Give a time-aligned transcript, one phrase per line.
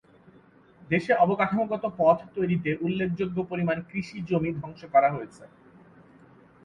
[0.81, 5.43] দেশে অবকাঠামোগত পথ তৈরিতে উল্লেখযোগ্য পরিমাণ কৃষিজমি ধ্বংস করা হয়েছে।